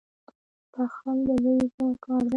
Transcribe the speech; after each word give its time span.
•بخښل 0.73 1.17
د 1.27 1.29
لوی 1.43 1.61
زړه 1.73 1.89
کار 2.05 2.21
دی. 2.25 2.29